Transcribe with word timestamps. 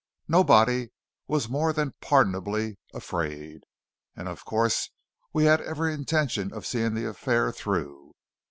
Nobody 0.27 0.89
was 1.27 1.47
more 1.47 1.71
than 1.73 1.93
pardonably 2.01 2.79
afraid, 2.91 3.65
and 4.15 4.27
of 4.27 4.45
course 4.45 4.89
we 5.31 5.43
had 5.43 5.61
every 5.61 5.93
intention 5.93 6.51
of 6.51 6.65
seeing 6.65 6.95
the 6.95 7.07
affair 7.07 7.51
through. 7.51 8.15